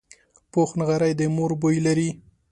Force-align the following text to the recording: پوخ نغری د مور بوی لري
پوخ 0.51 0.69
نغری 0.81 1.11
د 1.19 1.21
مور 1.35 1.51
بوی 1.61 1.77
لري 1.87 2.09